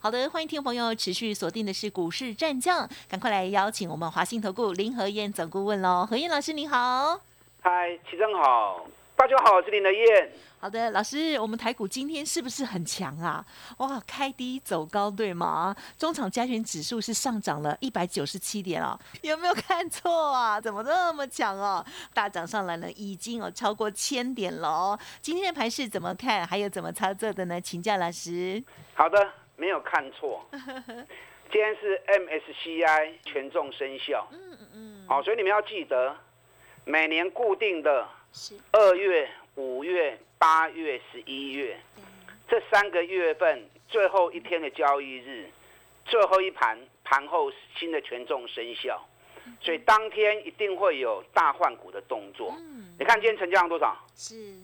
[0.00, 6.06] 好的，欢迎听众朋友持续锁定的是股市战将，赶快来邀请我们华信投顾林和燕总顾问喽。
[6.08, 7.20] 何燕老师你好，
[7.60, 10.32] 嗨，齐正好，大家好，我是林和燕。
[10.60, 13.44] 好的，老师，我们台股今天是不是很强啊？
[13.78, 15.74] 哇，开低走高，对吗？
[15.98, 20.60] 中场加权指数是上涨了一百九十七点哦，有没有看错啊？
[20.60, 21.84] 怎么这么强哦？
[22.14, 24.98] 大涨上来了，已经有超过千点了哦。
[25.20, 26.46] 今天的盘势怎么看？
[26.46, 27.60] 还有怎么操作的呢？
[27.60, 28.62] 请教老师。
[28.94, 29.32] 好的。
[29.58, 30.48] 没有看错，
[31.50, 36.16] 今天是 MSCI 权重生效，嗯嗯嗯，好，所以你们要记得，
[36.84, 38.08] 每年固定的
[38.70, 41.76] 二月、五月、八月、十一月
[42.48, 45.50] 这三个月份最后一天的交易日，
[46.04, 49.04] 最后一盘盘后新的权重生效，
[49.60, 52.54] 所以当天一定会有大换股的动作。
[52.56, 52.94] 嗯。
[52.96, 53.96] 你看今天成交量多少？
[54.14, 54.54] 是。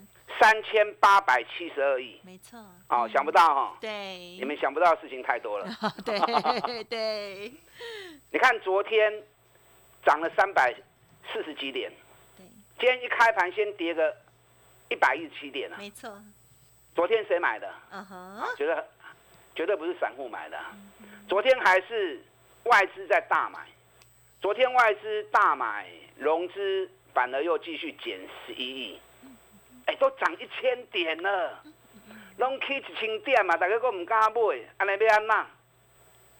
[0.41, 2.59] 三千八百七十二亿，没错。
[2.89, 3.77] 哦，想不到哈。
[3.81, 3.91] 对。
[4.39, 5.69] 你们想不到的事情太多了。
[6.05, 7.53] 对 对。
[8.31, 9.23] 你看昨天
[10.05, 10.75] 涨了三百
[11.33, 11.91] 四十几点。
[12.37, 12.45] 对。
[12.79, 14.15] 今天一开盘先跌个
[14.91, 15.77] 一百一十七点了。
[15.79, 16.21] 没错。
[16.95, 17.73] 昨天谁买的？
[17.91, 18.45] 嗯哼。
[18.57, 18.87] 觉得
[19.55, 20.59] 绝对不是散户买的。
[21.29, 22.23] 昨天还是
[22.65, 23.61] 外资在大买。
[24.41, 29.01] 昨天外资大买，融资反而又继续减十一亿。
[29.87, 31.63] 哎，都涨一千点了，
[32.39, 34.41] 拢起一千点嘛，大家都唔敢买，
[34.79, 35.47] 安尼要安那？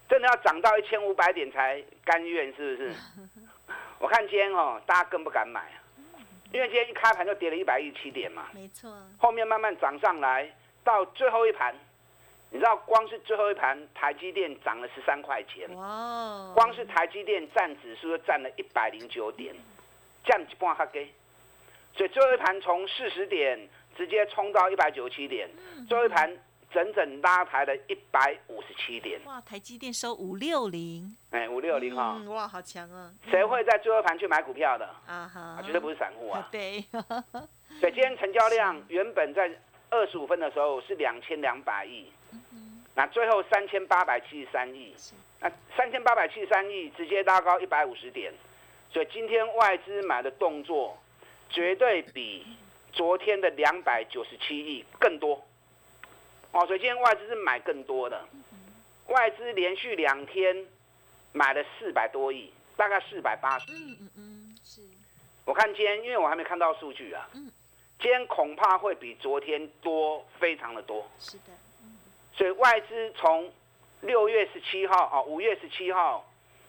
[0.09, 2.95] 真的要涨到一千五百点才甘愿，是不是？
[3.99, 5.63] 我看今天哦，大家更不敢买，
[6.53, 8.49] 因为今天一开盘就跌了一百一十七点嘛。
[8.53, 8.95] 没错。
[9.19, 10.51] 后面慢慢涨上来，
[10.85, 11.75] 到最后一盘，
[12.51, 15.75] 你知道光是最后一盘，台积电涨了十三块钱。
[15.75, 16.53] 哇。
[16.55, 19.55] 光是台积电占指数就占了一百零九点，
[20.25, 21.11] 占一半哈给。
[21.97, 23.59] 所以最后一盘从四十点
[23.97, 25.49] 直接冲到一百九十七点，
[25.89, 26.37] 最后一盘
[26.73, 29.21] 整整拉抬了一百五十七点。
[29.27, 33.13] 哇，台积电收五六零，哎，五六零哈，哇，好强啊！
[33.31, 34.85] 谁会在最后一盘去买股票的？
[35.07, 36.47] 啊哈，绝对不是散户啊。
[36.51, 36.85] 对。
[37.81, 39.49] 所以今天成交量原本在
[39.91, 42.11] 二十五分的时候是两千两百亿，
[42.97, 44.95] 那最后三千八百七十三亿，
[45.41, 48.33] 那三千八百七十三亿直接拉高一百五十点，
[48.91, 50.99] 所以今天外资买的动作。
[51.51, 52.47] 绝对比
[52.93, 55.45] 昨天的两百九十七亿更多，
[56.53, 58.25] 哦，所以今天外资是买更多的，
[59.09, 60.67] 外资连续两天
[61.33, 63.99] 买了四百多亿，大概四百八十亿。
[64.01, 64.81] 嗯嗯，是。
[65.45, 67.51] 我看今天，因为我还没看到数据啊，嗯，
[68.01, 71.07] 今天恐怕会比昨天多非常的多。
[71.19, 71.53] 是的，
[72.33, 73.53] 所以外资从
[74.01, 76.25] 六月十七号啊，五月十七号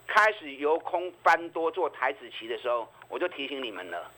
[0.08, 4.12] 开始由空翻多做台子期的时候，我就提醒你们了。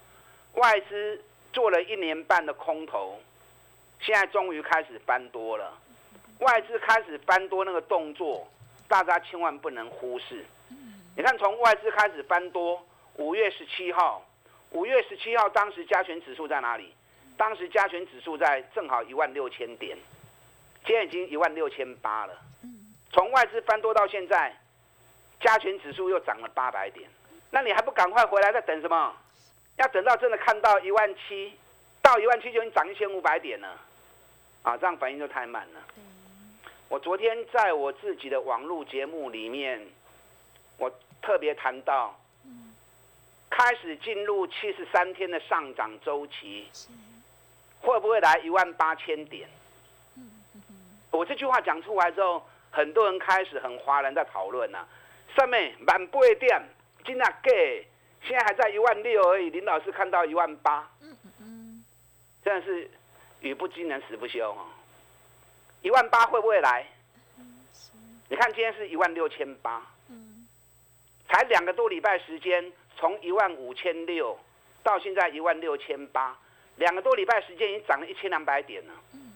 [0.58, 1.24] 外资
[1.54, 3.20] 做了一年半的空头，
[4.00, 5.72] 现在终于开始翻多了。
[6.40, 8.48] 外资开始翻多那个动作，
[8.88, 10.44] 大家千万不能忽视。
[11.16, 12.84] 你看，从外资开始翻多，
[13.18, 14.26] 五月十七号，
[14.72, 16.92] 五月十七号当时加权指数在哪里？
[17.38, 19.96] 当时加权指数在正好一万六千点，
[20.88, 22.34] 现在已经一万六千八了。
[23.12, 24.56] 从外资翻多到现在，
[25.40, 27.08] 加权指数又涨了八百点，
[27.52, 28.52] 那你还不赶快回来？
[28.52, 29.16] 在等什么？
[29.78, 31.54] 要等到真的看到一万七，
[32.02, 33.80] 到一万七就已经涨一千五百点了，
[34.64, 35.82] 啊，这样反应就太慢了。
[36.90, 39.86] 我昨天在我自己的网络节目里面，
[40.78, 42.20] 我特别谈到，
[43.50, 46.68] 开始进入七十三天的上涨周期，
[47.82, 49.48] 会不会来一万八千点？
[51.12, 54.88] 我这句话讲出来之后，很多人开始很哗然在讨论呐，
[55.36, 56.64] 上面万八点，
[57.06, 57.52] 今啊假？
[58.24, 61.84] 现在还在一万六而已，林老师看到一万八，嗯嗯嗯，
[62.44, 62.90] 真的是
[63.42, 64.66] 语不惊人死不休啊！
[65.82, 66.86] 一万八会不会来？
[68.30, 70.48] 你看今天是一万六千八，嗯，
[71.30, 74.38] 才两个多礼拜时间，从一万五千六
[74.84, 76.38] 到现在一万六千八，
[76.76, 78.94] 两个多礼拜时间已经涨了一千两百点了。
[79.14, 79.34] 嗯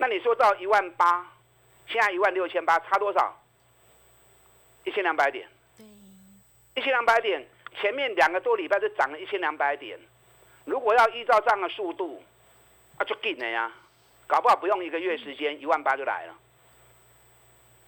[0.00, 1.28] 那你说到一万八，
[1.88, 3.36] 现在一万六千八，差多少？
[4.84, 5.48] 一千两百点。
[5.76, 5.84] 对，
[6.76, 7.44] 一千两百点。
[7.80, 9.98] 前面两个多礼拜就涨了一千两百点，
[10.64, 12.22] 如果要依照这样的速度，
[12.96, 13.72] 啊就紧了呀，
[14.26, 16.34] 搞不好不用一个月时间，一万八就来了。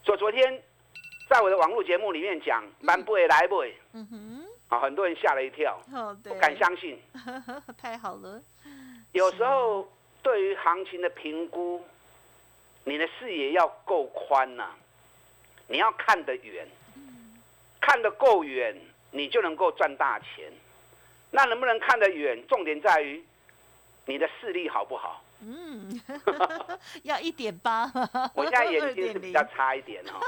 [0.04, 0.62] 所以昨天
[1.28, 3.62] 在我的网络节目里面讲，蛮不会来不？
[3.92, 5.80] 嗯哼，啊，很多人吓了一跳，
[6.24, 7.00] 不敢相信。
[7.76, 8.40] 太好了。
[9.12, 9.90] 有时候
[10.22, 11.84] 对于行情的评估，
[12.84, 14.70] 你的视野要够宽呐，
[15.66, 16.66] 你要看得远，
[17.80, 18.76] 看得够远，
[19.10, 20.52] 你就能够赚大钱。
[21.30, 22.44] 那能不能看得远？
[22.48, 23.24] 重点在于
[24.06, 25.22] 你的视力好不好？
[25.42, 25.98] 嗯，
[27.04, 27.90] 要一点八。
[28.34, 30.20] 我现在眼睛是比较差一点哦。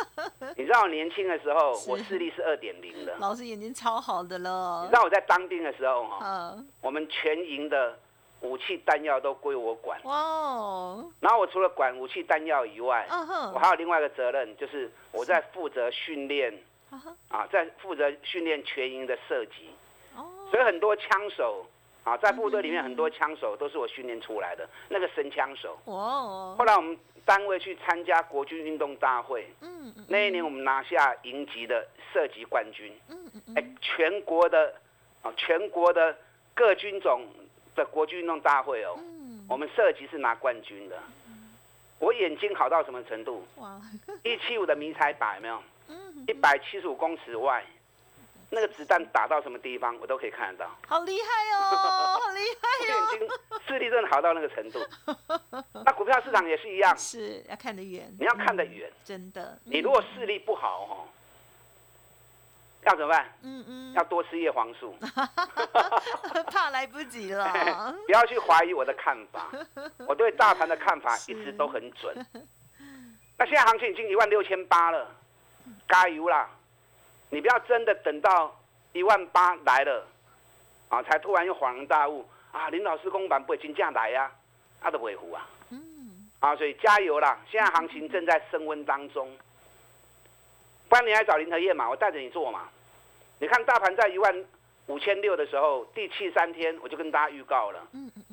[0.56, 3.14] 你知道我年轻的时候，我视力是二点零的。
[3.18, 4.82] 老师眼睛超好的了。
[4.84, 7.98] 你知道我在当兵的时候哈，我们全营的
[8.40, 10.00] 武器弹药都归我管。
[10.04, 11.04] 哇。
[11.20, 13.06] 然后我除了管武器弹药以外，
[13.52, 16.58] 我还有另外一个责任，就是我在负责训练，
[17.28, 19.70] 啊，在负责训练全营的射击。
[20.16, 20.28] 哦。
[20.50, 21.66] 所以很多枪手。
[22.04, 25.78] 啊，在部队里面很多枪手都是我训练出来的，那个神枪手。
[25.84, 26.56] 哦。
[26.58, 32.92] 后来我们单位去参加国军运动大会，嗯嗯，那一年我们拿下营级的射击冠军。
[33.08, 34.74] 嗯嗯全国的
[35.22, 36.18] 啊，全国的
[36.54, 37.24] 各军种
[37.76, 40.98] 的国军运动大会哦，嗯，我们射击是拿冠军的。
[42.00, 43.46] 我眼睛好到什么程度？
[43.58, 43.80] 哇！
[44.24, 45.62] 一七五的迷彩靶有没有？
[45.92, 46.24] 嗯。
[46.28, 47.64] 一百七十五公尺外。
[48.54, 50.70] 那个子弹打到什么地方，我都可以看得到。
[50.86, 53.08] 好厉害哦， 好厉害哦！
[53.10, 53.28] 眼睛
[53.66, 54.78] 视力真的好到那个程度。
[55.86, 58.14] 那股票市场也是一样，是要看得远。
[58.20, 59.58] 你要看得远，真的。
[59.64, 61.08] 你如果视力不好哦，
[62.84, 63.32] 要怎么办？
[63.40, 64.94] 嗯嗯，要多吃叶黄素。
[66.52, 67.96] 怕来不及了。
[68.04, 69.50] 不要去怀疑我的看法，
[70.06, 72.14] 我对大盘的看法一直都很准。
[73.38, 75.10] 那现在行情已经一万六千八了，
[75.88, 76.48] 加油啦！
[77.30, 78.54] 你不要真的等到
[78.92, 80.06] 一万八来了，
[80.88, 82.68] 啊，才突然又恍然大悟啊！
[82.70, 84.30] 林老师公板不会金价来呀，
[84.80, 87.38] 他的维护啊，嗯，啊，所以加油啦！
[87.50, 89.30] 现在行情正在升温当中，
[90.88, 92.68] 不然你来找林和燕嘛，我带着你做嘛。
[93.38, 94.44] 你看大盘在一万
[94.86, 97.86] 五千六的时候，第七三天我就跟大家预告了，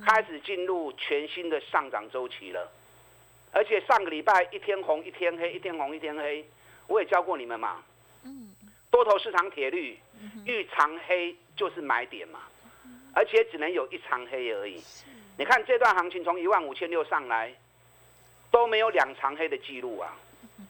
[0.05, 2.69] 开始进入全新的上涨周期了，
[3.53, 6.45] 而且上个礼拜一天红一天黑，一天红一天黑，
[6.89, 7.81] 我也教过你们嘛，
[8.23, 8.53] 嗯。
[8.91, 9.97] 多头市场铁律，
[10.45, 12.39] 遇长黑就是买点嘛，
[13.13, 14.83] 而且只能有一长黑而已。
[15.37, 17.53] 你看这段行情从一万五千六上来，
[18.49, 20.17] 都没有两长黑的记录啊，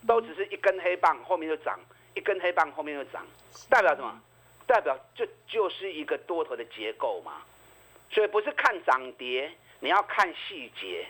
[0.05, 1.79] 都只是一根黑棒后面就涨，
[2.13, 3.25] 一根黑棒后面就涨，
[3.69, 4.21] 代表什么？
[4.67, 7.41] 代表这就是一个多头的结构嘛。
[8.11, 9.49] 所以不是看涨跌，
[9.79, 11.07] 你要看细节。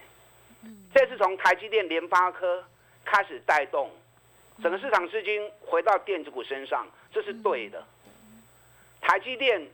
[0.94, 2.64] 这是从台积电、联发科
[3.04, 3.92] 开始带动。
[4.62, 7.84] 整个市场资金回到电子股身上，这是对的。
[9.02, 9.66] 台积电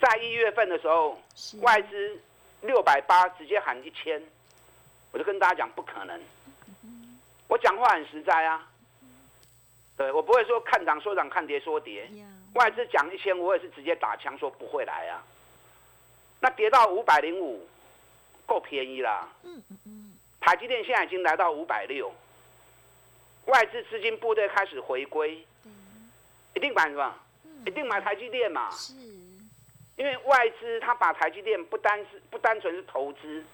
[0.00, 1.20] 在一月份的时候，
[1.62, 2.20] 外资
[2.60, 4.22] 六百八直接喊一千，
[5.10, 6.20] 我就跟大家讲不可能。
[7.48, 8.68] 我讲话很实在啊，
[9.96, 12.08] 对我不会说看涨说涨看跌说跌。
[12.54, 15.24] 外资讲一千，我也是直接打枪说不会来啊。
[16.40, 17.68] 那跌到五百零五，
[18.46, 19.28] 够便宜啦。
[20.40, 22.12] 台积电现在已经来到五百六。
[23.46, 25.44] 外资资金部队开始回归，
[26.54, 27.14] 一定买什么？
[27.66, 28.70] 一定买台积电嘛？
[28.70, 28.94] 是，
[29.96, 33.44] 因为外资他把台积电不单是不单纯是投资，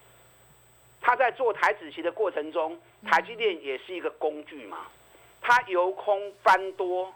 [1.00, 4.86] 他在做台子期的过程中，台积电也是一个工具嘛。
[5.40, 7.14] 他由空翻多，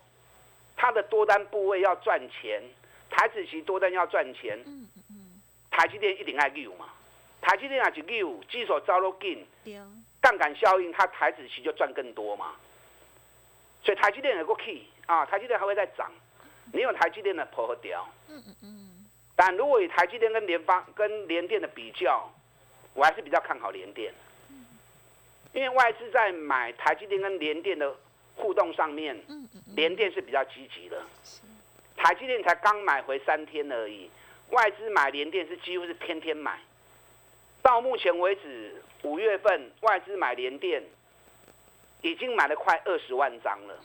[0.76, 2.62] 他的多单部位要赚钱，
[3.08, 4.58] 台子期多单要赚钱。
[4.66, 5.40] 嗯嗯
[5.70, 6.86] 台积电一定爱溜嘛？
[7.40, 9.46] 台积电啊就溜，基手招都紧，
[10.20, 12.52] 杠杆效应，它台子期就赚更多嘛。
[13.82, 16.10] 所以台积电有个 key 啊，台积电还会再涨。
[16.72, 18.06] 你有台积电的破和掉。
[18.28, 19.06] 嗯嗯嗯。
[19.34, 22.30] 但如果以台积电跟联发跟联电的比较，
[22.94, 24.12] 我还是比较看好联电。
[25.52, 27.92] 因为外资在买台积电跟联电的
[28.36, 29.20] 互动上面，
[29.74, 31.02] 联电是比较积极的。
[31.96, 34.08] 台积电才刚买回三天而已，
[34.50, 36.60] 外资买联电是几乎是天天买。
[37.62, 40.82] 到目前为止，五月份外资买联电。
[42.02, 43.78] 已经买了快二十万张了，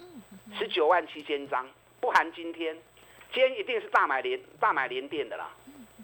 [0.58, 2.74] 十九万七千张，不含今天，
[3.34, 5.52] 今天一定是大买联大买联电的啦，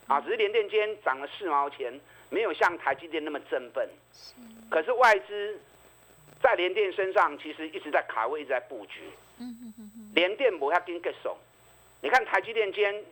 [0.08, 1.98] 啊，只是联电今天涨了四毛钱，
[2.30, 3.90] 没有像台积电那么振奋，
[4.70, 5.58] 可是外资
[6.42, 9.10] 在联电身上其实一直在卡位，一直在布局，
[10.14, 11.38] 联电不要跟个手，
[12.02, 13.06] 你看台积电今天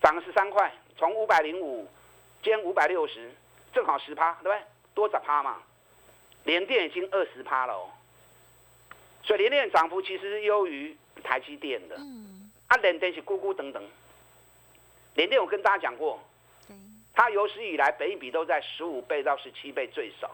[0.00, 1.86] 涨了十三块，从五百零五，
[2.42, 3.30] 今天五百六十，
[3.72, 4.58] 正好十趴，对不对？
[4.94, 5.62] 多十趴嘛。
[6.44, 7.88] 联电已经二十趴了，
[9.22, 11.94] 所以联电涨幅其实是优于台积电的。
[11.98, 13.82] 嗯，啊，联电是咕咕等等。
[15.14, 16.20] 联电我跟大家讲过，
[17.14, 20.28] 它有史以来北比都在十五倍到十七倍最少，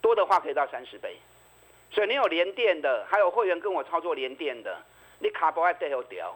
[0.00, 1.16] 多的话可以到三十倍。
[1.90, 4.80] 所以你有联电的，还有会员跟我操作联电的，
[5.18, 6.34] 你卡不爱带后掉。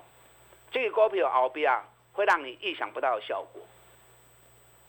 [0.70, 1.72] 这个股票后边
[2.12, 3.62] 会让你意想不到的效果。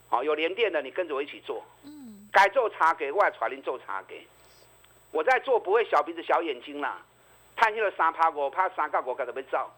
[0.09, 1.63] 好，有连电的你跟着我一起做。
[1.85, 2.27] 嗯。
[2.31, 4.27] 该做茶给外传您做茶给。
[5.11, 7.01] 我在做不会小鼻子小眼睛啦，
[7.55, 9.69] 探去了三趴我怕三个我该怎么造？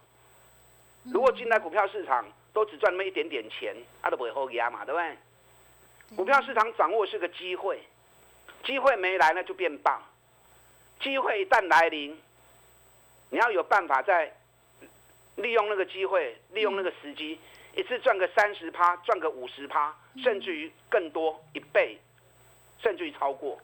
[1.05, 5.17] 如果进来股票市场都只赚那么一点点钱，他都不会后压嘛，对不对？
[6.17, 7.81] 股票市场掌握是个机会，
[8.65, 10.01] 机会没来那就变棒。
[11.00, 12.19] 机会一旦来临，
[13.29, 14.35] 你要有办法在
[15.35, 17.39] 利用那个机会，利用那个时机，
[17.75, 21.98] 一次赚个三十趴，赚个五十趴，甚至于更多一倍，
[22.82, 23.58] 甚至于超过。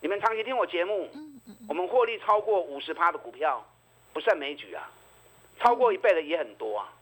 [0.00, 1.10] 你们长期听我节目，
[1.68, 3.64] 我们获利超过五十趴的股票
[4.12, 4.90] 不胜枚举啊，
[5.58, 6.92] 超过一倍的也很多啊。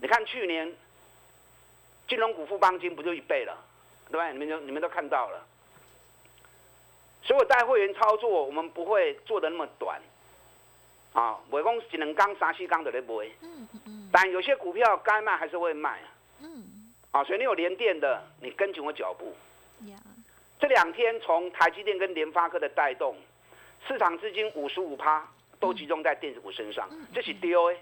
[0.00, 0.72] 你看去年
[2.08, 3.56] 金融股富邦金不就一倍了，
[4.10, 4.30] 对吧？
[4.32, 5.46] 你们就你们都看到了。
[7.22, 10.00] 所以我带会员操作，我们不会做的那么短，
[11.12, 13.30] 啊，不会讲只能刚三四刚的来买。
[14.10, 16.08] 但有些股票该卖还是会卖啊。
[16.40, 16.71] 嗯。
[17.12, 19.34] 啊，所以你有连电的，你跟紧我脚步。
[20.58, 23.16] 这两天从台积电跟联发科的带动，
[23.86, 25.26] 市场资金五十五趴
[25.58, 27.76] 都集中在电子股身上，这是 DOA。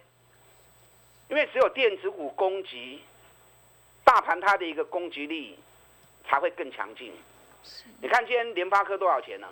[1.29, 3.01] 因为只有电子股攻击，
[4.03, 5.57] 大盘它的一个攻击力
[6.27, 7.13] 才会更强劲。
[8.01, 9.47] 你看今天联发科多少钱呢？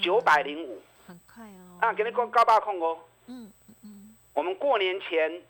[0.00, 1.78] 九百零五，很快哦。
[1.80, 2.98] 啊，给你高高八控哦。
[3.26, 4.16] 嗯嗯。
[4.32, 5.42] 我们过年前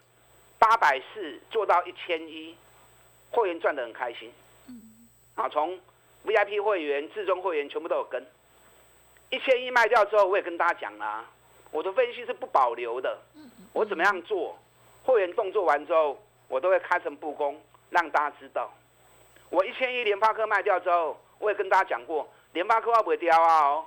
[0.59, 2.57] 八百四做到一千一，
[3.37, 4.33] 会员赚得很开心。
[4.69, 4.81] 嗯。
[5.35, 5.79] 啊，从
[6.25, 8.25] VIP 会员、至尊会员全部都有跟。
[9.31, 11.25] 一千一卖掉之后，我也跟大家讲啦，
[11.71, 13.19] 我的分析是不保留的。
[13.35, 13.67] 嗯嗯。
[13.73, 14.59] 我怎么样做？
[15.05, 18.73] 会员动作完之后，我都会开诚布公，让大家知道。
[19.51, 21.21] 我一千一联发科卖掉之后。
[21.39, 23.85] 我也跟大家讲过，联发科要不会掉啊哦，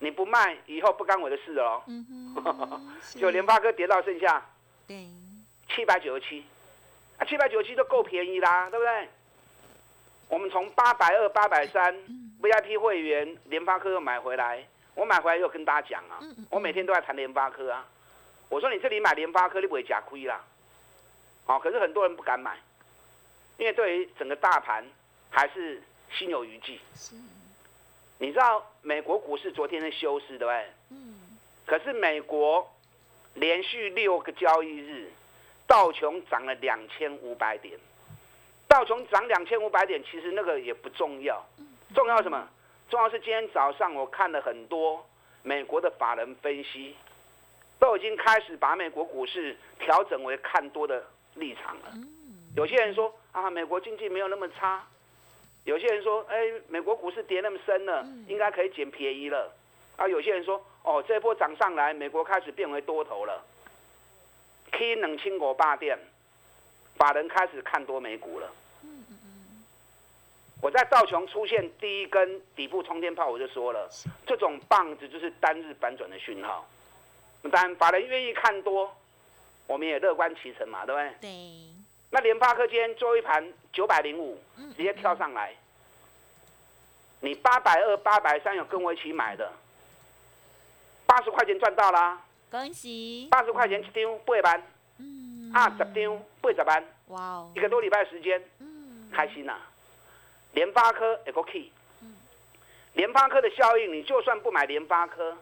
[0.00, 1.82] 你不卖，以后不干我的事哦。
[1.86, 2.04] 嗯
[2.44, 4.46] 哼， 就联发科跌到剩下，
[4.86, 5.08] 对，
[5.70, 6.44] 七百九十七，
[7.18, 9.08] 啊，七百九十七都够便宜啦，对不对？
[10.28, 11.94] 我们从八百二、八百三
[12.42, 16.20] ，VIP 会员联发科又买回来，我买回来又跟大家讲啊，
[16.50, 17.86] 我每天都在谈联发科啊，
[18.48, 20.44] 我说你这里买联发科，你不会假亏啦。
[21.44, 22.56] 好，可是很多人不敢买，
[23.56, 24.84] 因为对于整个大盘
[25.30, 25.82] 还是。
[26.16, 26.78] 心有余悸。
[26.94, 27.16] 是，
[28.18, 30.66] 你知道美国股市昨天的休市，对不对？
[30.90, 31.36] 嗯。
[31.66, 32.72] 可是美国
[33.34, 35.10] 连续六个交易日，
[35.66, 37.78] 道琼涨了两千五百点。
[38.68, 41.44] 道琼涨两千五百点，其实那个也不重要。
[41.94, 42.48] 重要什么？
[42.90, 45.04] 重要是今天早上我看了很多
[45.42, 46.94] 美国的法人分析，
[47.78, 51.04] 都已经开始把美国股市调整为看多的
[51.34, 51.92] 立场了。
[52.56, 54.84] 有些人说啊，美国经济没有那么差。
[55.64, 56.36] 有些人说，哎，
[56.68, 59.52] 美国股市跌那么深了，应该可以捡便宜了。
[59.96, 63.44] 啊，有些人说，哦，这波涨上来，美国开始变为多头了。
[64.76, 65.98] K 冷清国霸店，
[66.96, 68.52] 法人开始看多美股了。
[70.60, 73.88] 我在道琼出现第一根底部冲天炮，我就说了，
[74.26, 76.68] 这种棒子就是单日反转的讯号。
[77.50, 78.94] 当然，法人愿意看多，
[79.66, 81.30] 我们也乐观其成嘛，对不对？
[81.30, 81.30] 对。
[82.10, 84.38] 那联发科今天做一盘九百零五，
[84.76, 85.54] 直接跳上来。
[87.20, 89.50] 你八百二、八百三有跟我一起买的，
[91.06, 92.20] 八十块钱赚到啦！
[92.50, 93.28] 恭喜！
[93.30, 94.62] 八十块钱一张八万，
[94.98, 97.52] 嗯，二十张八十万，哇哦！
[97.54, 99.56] 一个多礼拜时间，嗯，开心呐！
[100.52, 101.70] 联发科也够 key，
[102.02, 102.14] 嗯
[102.94, 105.36] 联发科的效应，你就算不买联发科，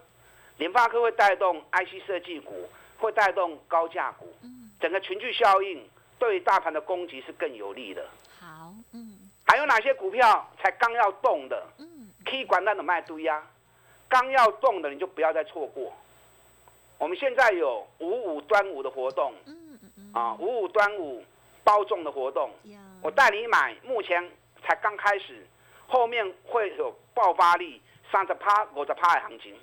[0.57, 5.83] 联发科会带动 IC 设计股，会带动高价股，嗯整个群聚效应。
[6.17, 8.07] 对大盘的攻击是更有利的。
[8.39, 11.61] 好，嗯，还有哪些股票才刚要动的？
[11.77, 13.43] 嗯，，key 管那的卖堆呀。
[14.07, 15.93] 刚要动的你就不要再错过。
[16.97, 21.23] 我们现在有五五端午的活动，嗯嗯嗯，啊，五五端午
[21.63, 22.49] 包粽的活动，
[23.01, 24.23] 我带你买，目前
[24.63, 25.45] 才刚开始，
[25.87, 29.53] 后面会有爆发力，三十趴、五十趴的行情，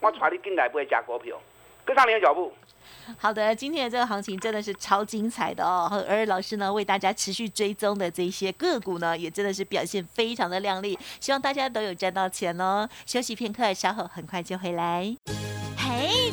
[0.00, 1.40] 我带你进来不会加股票，
[1.84, 2.52] 跟上你的脚步。
[3.18, 12.88] 好的，今天的这个行情真的是超精彩的哦，而老师呢为大家持续追踪的这些个股呢，也真的是表现非常的亮丽，希望大家都有赚到钱哦。
[13.06, 15.16] 休息片刻，稍后很快就回来。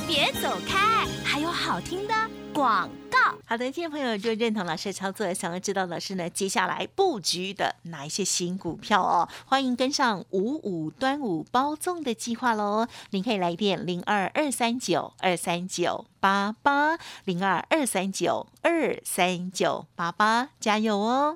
[0.08, 2.14] 别走开，还有好听的
[2.54, 3.18] 广告。
[3.46, 12.88] 好的，听众朋友就认同老师的操作，想要知道老师呢接下来布局的哪一些新股票哦，欢迎跟上五五端午包粽的计划喽！
[13.10, 21.36] 您可以来电零二二三九二三九八八零二二三九二三九八八，加油哦！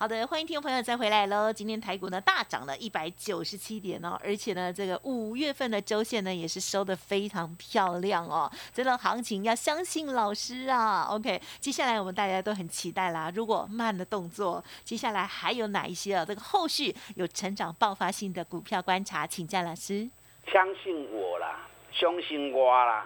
[0.00, 1.52] 好的，欢迎听众朋友再回来喽。
[1.52, 8.48] 今天台股呢大涨了一百九十七点哦，而且呢这个五月份的周线呢也是收的非常漂亮哦。
[8.72, 11.08] 这段行情要相信老师啊。
[11.10, 13.28] OK，接下来我们大家都很期待啦。
[13.34, 16.24] 如果慢的动作，接下来还有哪一些啊？
[16.24, 20.08] 这个后续有成长爆发性的股票观察，请教老师。
[20.46, 23.04] 相信我啦，相信我啦。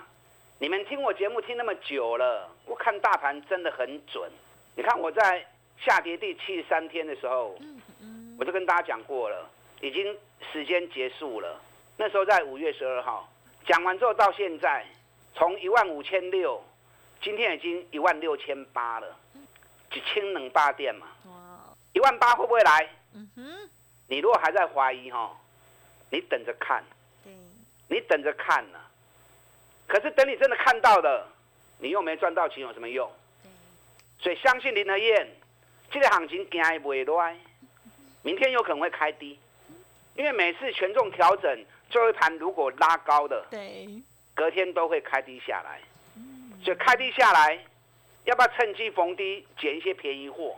[0.59, 4.31] 你们听我节目听那么久了，我看大盘真的很准。
[4.77, 5.47] 你看我在。
[5.85, 7.59] 下跌第七十三天的时候，
[8.39, 10.17] 我就跟大家讲过了，已经
[10.53, 11.61] 时间结束了。
[11.97, 13.29] 那时候在五月十二号
[13.67, 14.87] 讲完之后，到现在
[15.35, 16.63] 从一万五千六，
[17.21, 19.17] 今天已经一万六千八了，
[19.91, 21.07] 几千冷八店嘛。
[21.93, 22.89] 一万八会不会来？
[24.07, 25.37] 你如果还在怀疑哈，
[26.11, 26.83] 你等着看。
[27.89, 28.79] 你等着看呢。
[29.87, 31.29] 可是等你真的看到了，
[31.79, 33.11] 你又没赚到钱，有什么用？
[34.19, 35.29] 所以相信林和燕。
[35.93, 37.37] 这个行情行不会来，
[38.23, 39.39] 明天有可能会开低，
[40.17, 43.87] 因为每次权重调整，最后一盘如果拉高的，对，
[44.35, 45.83] 隔天都会开低下来，
[46.65, 47.63] 所以开低下来，
[48.25, 50.57] 要不要趁机逢低捡一些便宜货？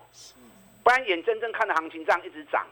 [0.84, 2.64] 不然眼睁睁看着行情这样一直涨，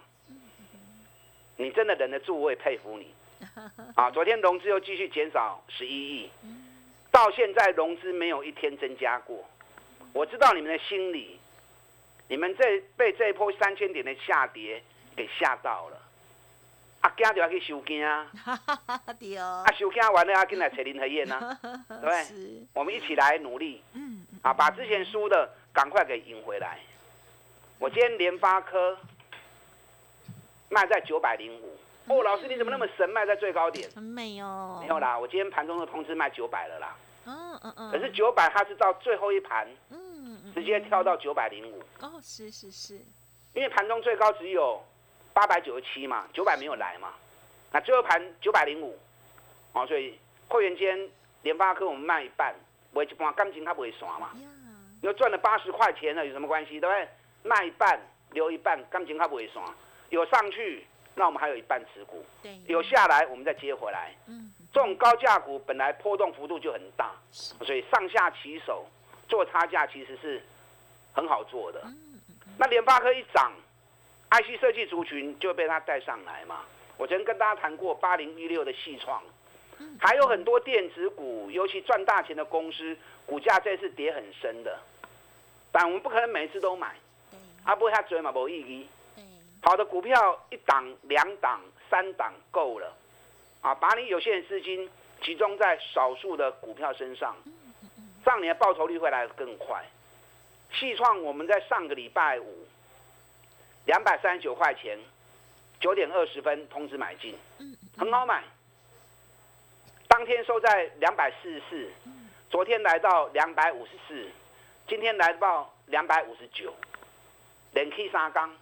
[1.57, 2.41] 你真的忍得住？
[2.41, 3.13] 我也佩服你。
[3.97, 6.31] 啊，昨天融资又继续减少十一亿，
[7.11, 9.45] 到现在融资没有一天增加过，
[10.13, 11.41] 我知道你们的心理。
[12.33, 14.83] 你们这被这一波三千点的下跌
[15.15, 15.99] 给吓到了，
[17.03, 22.67] 啊，惊就要去收惊啊， 啊，收惊完了要进来找林和燕啊， 对不对？
[22.73, 26.79] 我们一起来努力，嗯，啊，把之前输的赶快给赢回来。
[27.79, 28.97] 我今天联发科
[30.71, 33.87] 卖在九百零五，哦，老师你怎么那么神，卖在最高点？
[34.03, 40.01] 没有，没有啦，我今天盘中的通知卖九百了啦，嗯嗯嗯，可是九百它是到最后一盘，嗯。
[40.55, 42.95] 直接跳到九百零五哦，是是是，
[43.55, 44.83] 因为盘中最高只有
[45.33, 47.15] 八百九十七嘛，九百没有来嘛，
[47.71, 48.99] 那最后盘九百零五，
[49.73, 51.09] 哦，所以会员间
[51.43, 52.53] 联发科我们卖一半，
[52.93, 54.31] 我一半感情它不会耍嘛，
[55.01, 56.81] 因为赚了八十块钱了，有什么关系？
[56.81, 57.09] 对不对？
[57.45, 58.01] 卖一半
[58.33, 59.63] 留一半，感情它不会耍，
[60.11, 60.85] 有上去
[61.15, 68.85] 那我们还有一半持股，对，有下来我们再接回来，嗯，这种高价股本来波动幅度就很大，所以上下起手。
[69.29, 70.43] 做差价其实是
[71.13, 71.83] 很好做的。
[72.59, 73.53] 那联发科一涨
[74.31, 76.61] ，IC 设计族群就被它带上来嘛。
[76.97, 79.23] 我曾经跟大家谈过八零一六的细创，
[79.99, 82.97] 还有很多电子股，尤其赚大钱的公司，
[83.27, 84.79] 股价这次跌很深的。
[85.73, 86.95] 但我们不可能每次都买，
[87.65, 88.87] 啊，不会他追嘛，无意义。
[89.63, 92.95] 好的股票一档、两档、三档够了，
[93.63, 94.89] 啊，把你有限资金
[95.23, 97.35] 集中在少数的股票身上。
[98.25, 99.83] 上年的报酬率会来得更快。
[100.73, 102.67] 细创我们在上个礼拜五
[103.85, 104.99] 两百三十九块钱，
[105.81, 107.37] 九点二十分通知买进，
[107.97, 108.43] 很好买。
[110.09, 111.91] 当天收在两百四十四，
[112.51, 114.29] 昨天来到两百五十四，
[114.87, 116.75] 今天来到两百五十九，
[117.73, 118.55] 连 K 三缸，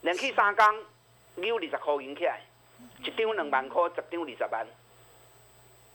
[0.00, 0.74] 连 K 三缸
[1.36, 2.40] 有二十块银起来，
[3.02, 4.66] 一张两万块，十张二十万。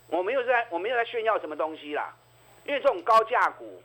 [0.08, 2.14] 我没有在，我没有在炫耀什么东西啦。
[2.64, 3.82] 因为这种高价股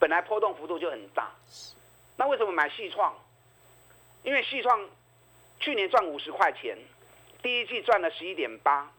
[0.00, 1.30] 本来波动幅度就很大，
[2.16, 3.14] 那为什么买细创？
[4.22, 4.88] 因为细创
[5.60, 6.74] 去年赚五十块钱，
[7.42, 8.90] 第一季赚了十一点八，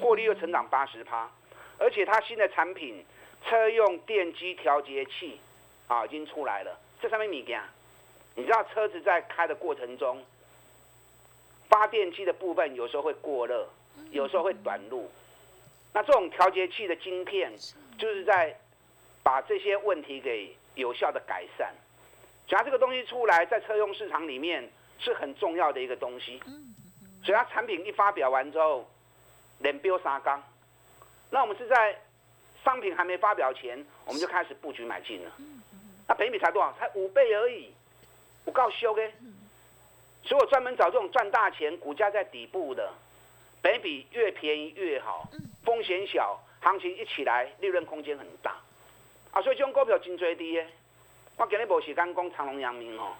[0.00, 1.30] 获利又成长八十趴，
[1.78, 3.04] 而且它新的产品
[3.44, 5.38] 车用电机调节器
[5.86, 6.80] 啊已经出来了。
[7.00, 7.62] 这上面米件，
[8.34, 10.24] 你知道车子在开的过程中，
[11.68, 13.68] 发电机的部分有时候会过热，
[14.12, 15.10] 有时候会短路，
[15.92, 17.52] 那这种调节器的晶片。
[17.98, 18.56] 就是在
[19.28, 21.70] 把这些问题给有效的改善。
[22.46, 24.66] 假如这个东西出来，在车用市场里面
[24.98, 26.40] 是很重要的一个东西。
[27.22, 28.88] 所以它产品一发表完之后，
[29.58, 30.42] 连标三缸。
[31.28, 31.94] 那我们是在
[32.64, 35.30] 商品还没发表前，我们就开始布局买进了。
[36.06, 36.72] 那北米才多少？
[36.78, 37.70] 才五倍而已，
[38.46, 39.02] 不够修的。
[40.22, 42.90] 所以我专门找这种赚大钱、股价在底部的，
[43.60, 45.28] 北比越便宜越好，
[45.66, 48.56] 风险小，行情一起来，利润空间很大。
[49.38, 50.64] 啊，所以这种股票真最低的。
[51.36, 53.14] 我今日无时间讲长隆、阳明哦，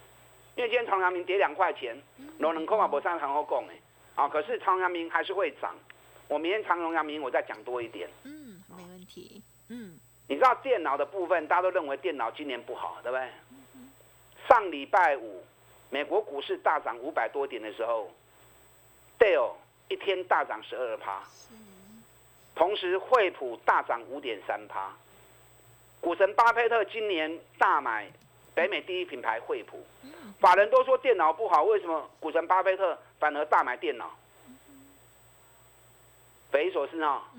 [0.57, 1.97] 因为今天长隆、阳明跌两块钱，
[2.39, 3.73] 两两块嘛无啥很好讲的。
[4.17, 5.77] 啊，可是长隆、阳明还是会涨。
[6.27, 8.11] 我明天长隆、阳明我再讲多一点。
[8.25, 9.41] 嗯，没问题。
[9.69, 13.29] 嗯，你知道电脑的部分，大家都认为电脑今年不好，对不对？
[14.49, 15.45] 上礼拜五，
[15.89, 18.11] 美国股市大涨五百多点的时候
[19.21, 19.53] ，Dell
[19.89, 21.23] 一天大涨十二趴，
[22.57, 24.93] 同时惠普大涨五点三趴。
[26.01, 28.11] 股神巴菲特今年大买
[28.55, 29.85] 北美第一品牌惠普，
[30.41, 34.11] 法人都说电脑不好，为什么股神巴菲特反而大买电脑？
[36.51, 37.31] 匪夷所思啊！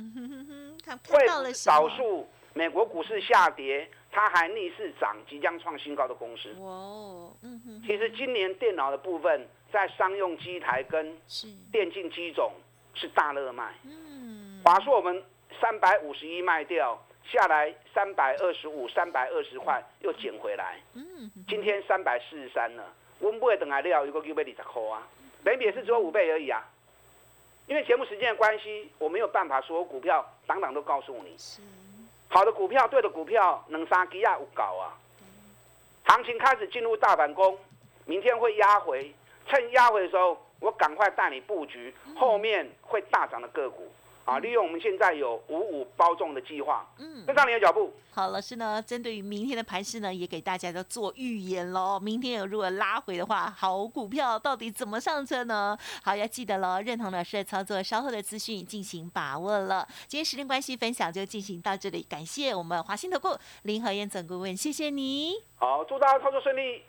[1.10, 6.56] 惠普少数美国股市下跌，它还逆势涨，即将创新高的公司。
[7.86, 11.18] 其实今年电脑的部分，在商用机台跟
[11.72, 12.54] 电竞机种
[12.94, 13.74] 是大热卖。
[13.84, 14.62] 嗯。
[14.64, 15.24] 华硕我们
[15.60, 17.04] 三百五十一卖掉。
[17.32, 20.80] 下来三百二十五、三百二十块又捡回来，
[21.48, 22.84] 今天三百四十三了。
[23.20, 25.08] 我们不会等来料，有个九百二十块啊，
[25.44, 26.66] 每笔也是只有五倍而已啊。
[27.68, 31.36] 因为节目时间的关系，我没有办法说股票档档都告诉你。
[32.28, 34.98] 好的股票，对的股票，能三基亚有搞啊。
[36.06, 37.56] 行情开始进入大反攻，
[38.06, 39.14] 明天会压回，
[39.46, 43.92] 趁压回的时候，我赶快带你布局后面会大涨的个股。
[44.30, 47.92] 啊，利用我们现在有五五包中的计划，嗯，跟上你的脚步。
[48.12, 52.00] 好，老师呢，针对于明天的盘势呢，也给大家都做预言喽。
[52.00, 55.76] 明天有如果拉回的话，好股票到底怎么上车呢？
[56.04, 59.88] 好，要记得喽，认同老师的操作，稍后的资讯进行把握了。
[60.08, 65.34] 今天时间关系，分享就进行到这里，感谢我们华兴投顾林和燕总顾问，谢谢你。
[65.56, 66.84] 好，祝大家操作顺利。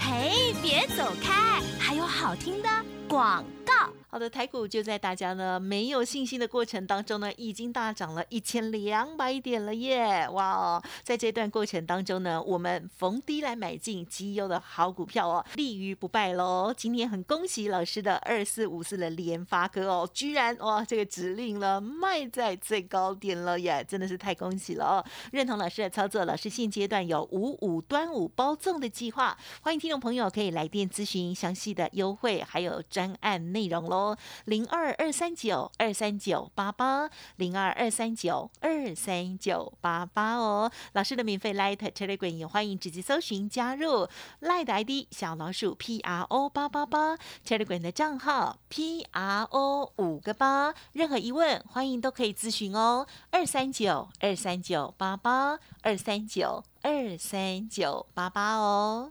[0.00, 2.68] 嘿，别走开，还有好听的
[3.08, 4.01] 广告。
[4.14, 10.28] 好的，台股就在大家呢没有信心的过程当中呢，已经大涨了一千两百点了耶！
[10.28, 16.74] 哇哦，在这段过程当中呢，我们逢低来买进绩优的好股票哦，立于不败喽。
[16.76, 25.04] 今天很恭喜老师的二四五四的联发哥哦，居然哇这个指令了卖在最高点了耶，真的是太恭喜了哦！
[25.32, 34.01] 认同老师的操作，老师现阶段有五五端午包粽的计划，欢迎听众朋友可以来电咨询详细的优惠还有专案内容喽。
[34.46, 44.08] 零二二三九二三九八八零二二三九二三九八八哦，老师的免费 Light Telegram 也欢迎直接搜寻加入
[44.40, 59.10] Light ID 小老鼠 P R O 八八八 Telegram 的账号 P R O 五个八，任何疑问欢迎都可以咨询哦，二三九二三九八八二三九二三九八八哦。